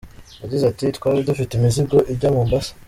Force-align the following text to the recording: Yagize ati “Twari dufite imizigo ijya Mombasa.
Yagize 0.41 0.63
ati 0.71 0.85
“Twari 0.97 1.19
dufite 1.29 1.51
imizigo 1.55 1.97
ijya 2.13 2.29
Mombasa. 2.35 2.71